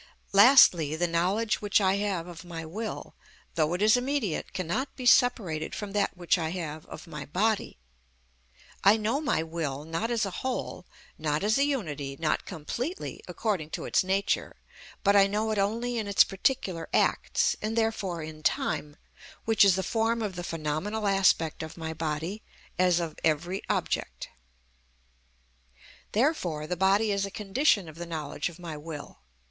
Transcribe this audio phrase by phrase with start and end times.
[0.33, 3.13] Lastly, the knowledge which I have of my will,
[3.53, 7.77] though it is immediate, cannot be separated from that which I have of my body.
[8.83, 10.87] I know my will, not as a whole,
[11.19, 14.55] not as a unity, not completely, according to its nature,
[15.03, 18.97] but I know it only in its particular acts, and therefore in time,
[19.45, 22.41] which is the form of the phenomenal aspect of my body,
[22.79, 24.29] as of every object.
[26.13, 29.19] Therefore the body is a condition of the knowledge of my will.